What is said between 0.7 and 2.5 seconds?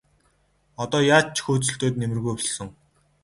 Одоо яаж ч хөөцөлдөөд нэмэргүй